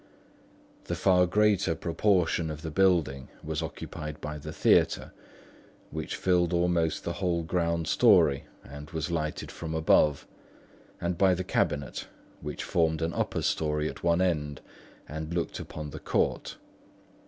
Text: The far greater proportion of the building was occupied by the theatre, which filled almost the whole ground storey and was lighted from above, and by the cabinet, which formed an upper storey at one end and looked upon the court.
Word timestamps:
The 0.85 0.95
far 0.95 1.27
greater 1.27 1.75
proportion 1.75 2.49
of 2.49 2.63
the 2.63 2.71
building 2.71 3.27
was 3.43 3.61
occupied 3.61 4.19
by 4.19 4.39
the 4.39 4.51
theatre, 4.51 5.13
which 5.91 6.15
filled 6.15 6.53
almost 6.53 7.03
the 7.03 7.13
whole 7.13 7.43
ground 7.43 7.87
storey 7.87 8.45
and 8.63 8.89
was 8.89 9.11
lighted 9.11 9.51
from 9.51 9.75
above, 9.75 10.25
and 10.99 11.19
by 11.19 11.35
the 11.35 11.43
cabinet, 11.43 12.07
which 12.41 12.63
formed 12.63 13.03
an 13.03 13.13
upper 13.13 13.43
storey 13.43 13.87
at 13.87 14.01
one 14.03 14.21
end 14.23 14.61
and 15.07 15.35
looked 15.35 15.59
upon 15.59 15.91
the 15.91 15.99
court. 15.99 16.57